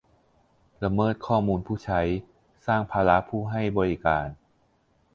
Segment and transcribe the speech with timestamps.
[0.83, 2.01] ละเมิดข้อมูลผู้ใช้
[2.67, 4.27] สร้างภาระผู้ให้บริการ